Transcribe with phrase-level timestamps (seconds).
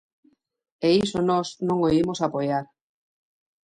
[0.85, 2.65] E iso nós non o imos apoiar.